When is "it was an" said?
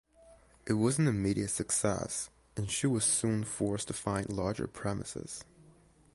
0.65-1.07